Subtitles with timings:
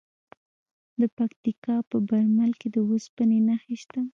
[0.99, 4.01] د پکتیکا په برمل کې د اوسپنې نښې شته.